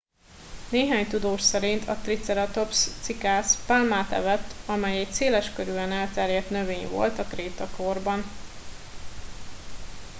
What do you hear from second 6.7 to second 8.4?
volt a krétakorban